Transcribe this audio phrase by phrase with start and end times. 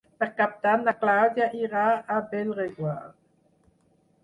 [0.21, 3.15] Per Cap d'Any na Clàudia irà a Bellreguard.